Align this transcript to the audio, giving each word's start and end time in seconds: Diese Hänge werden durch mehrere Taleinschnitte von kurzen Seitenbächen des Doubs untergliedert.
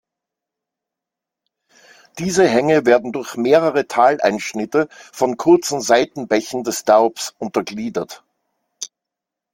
Diese 2.17 2.47
Hänge 2.47 2.87
werden 2.87 3.11
durch 3.11 3.37
mehrere 3.37 3.85
Taleinschnitte 3.87 4.89
von 5.11 5.37
kurzen 5.37 5.79
Seitenbächen 5.79 6.63
des 6.63 6.85
Doubs 6.85 7.35
untergliedert. 7.37 8.23